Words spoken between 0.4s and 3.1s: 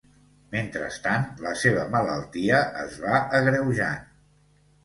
Mentrestant, la seva malaltia es